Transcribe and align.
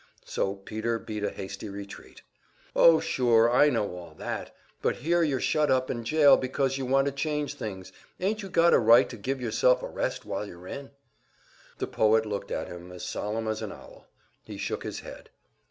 So 0.25 0.55
Peter 0.55 0.97
beat 0.97 1.23
a 1.23 1.29
hasty 1.29 1.69
retreat. 1.69 2.23
"Oh, 2.75 2.99
sure, 2.99 3.51
I 3.51 3.69
know 3.69 3.95
all 3.95 4.15
that. 4.15 4.51
But 4.81 4.95
here 4.95 5.21
you're 5.21 5.39
shut 5.39 5.69
up 5.69 5.91
in 5.91 6.03
jail 6.03 6.37
because 6.37 6.79
you 6.79 6.87
want 6.87 7.05
to 7.05 7.11
change 7.11 7.53
things. 7.53 7.91
Ain't 8.19 8.41
you 8.41 8.49
got 8.49 8.73
a 8.73 8.79
right 8.79 9.07
to 9.09 9.15
give 9.15 9.39
yourself 9.39 9.83
a 9.83 9.87
rest 9.87 10.25
while 10.25 10.47
you're 10.47 10.65
in?" 10.65 10.89
The 11.77 11.85
poet 11.85 12.25
looked 12.25 12.49
at 12.49 12.65
him, 12.67 12.91
as 12.91 13.05
solemn 13.05 13.47
as 13.47 13.61
an 13.61 13.71
owl. 13.71 14.07
He 14.43 14.57
shook 14.57 14.81
his 14.83 15.01
head. 15.01 15.29